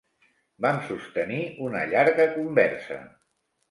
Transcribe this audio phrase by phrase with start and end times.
[0.65, 1.39] Vam sostenir
[1.69, 3.03] una llarga conversa.